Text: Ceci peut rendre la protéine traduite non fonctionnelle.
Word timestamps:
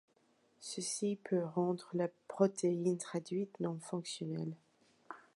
Ceci 0.59 1.19
peut 1.23 1.43
rendre 1.45 1.87
la 1.93 2.07
protéine 2.27 2.97
traduite 2.97 3.59
non 3.59 3.77
fonctionnelle. 3.79 4.55